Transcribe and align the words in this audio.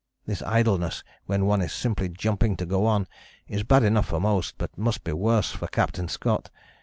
This 0.25 0.41
idleness 0.41 1.03
when 1.27 1.45
one 1.45 1.61
is 1.61 1.71
simply 1.71 2.09
jumping 2.09 2.57
to 2.57 2.65
go 2.65 2.87
on 2.87 3.05
is 3.47 3.61
bad 3.61 3.83
enough 3.83 4.07
for 4.07 4.19
most, 4.19 4.55
but 4.57 4.75
must 4.75 5.03
be 5.03 5.13
worse 5.13 5.51
for 5.51 5.67
Captain 5.67 6.07
Scott. 6.07 6.49